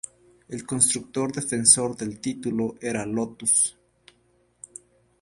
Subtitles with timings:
[0.47, 3.77] El constructor defensor del título era Lotus.